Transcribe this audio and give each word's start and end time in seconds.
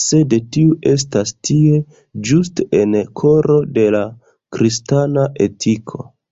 Sed 0.00 0.34
tiu 0.56 0.74
estas 0.90 1.30
tie, 1.48 1.78
ĝuste 2.30 2.66
en 2.80 2.98
“koro 3.22 3.56
de 3.80 3.86
la 3.96 4.04
kristana 4.58 5.26
etiko”. 5.48 6.06